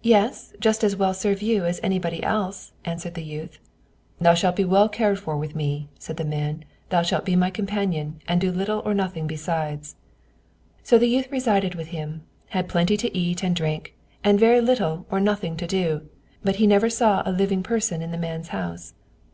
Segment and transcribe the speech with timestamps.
[0.00, 3.58] "Yes, just as well serve you as anybody else," answered the youth.
[4.18, 7.50] "Thou shalt be well cared for with me," said the man: "thou shalt be my
[7.50, 9.96] companion, and do little or nothing besides."
[10.82, 13.92] So the youth resided with him, had plenty to eat and drink,
[14.24, 16.08] and very little or nothing to do;
[16.42, 18.94] but he never saw a living person in the man's house.